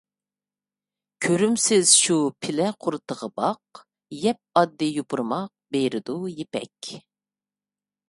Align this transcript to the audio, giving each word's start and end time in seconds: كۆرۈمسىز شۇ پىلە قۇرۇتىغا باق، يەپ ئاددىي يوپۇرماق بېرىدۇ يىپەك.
كۆرۈمسىز 1.25 1.91
شۇ 2.05 2.17
پىلە 2.47 2.71
قۇرۇتىغا 2.87 3.31
باق، 3.43 3.85
يەپ 4.25 4.43
ئاددىي 4.63 4.93
يوپۇرماق 4.99 5.49
بېرىدۇ 5.77 6.21
يىپەك. 6.43 6.95